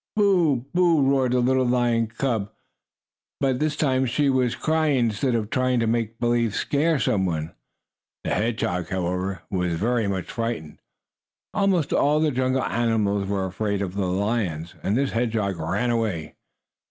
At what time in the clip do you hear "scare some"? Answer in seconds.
6.55-7.23